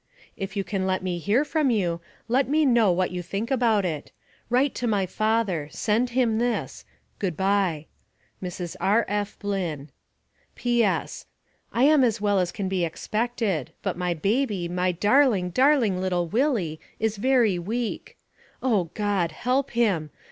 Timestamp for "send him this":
5.71-6.85